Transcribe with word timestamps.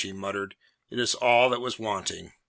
he 0.01 0.11
muttered, 0.11 0.55
"it 0.89 0.97
is 0.97 1.13
all 1.13 1.51
that 1.51 1.59
was 1.61 1.77
wanting!" 1.77 2.33